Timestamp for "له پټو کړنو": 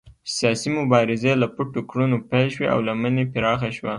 1.41-2.17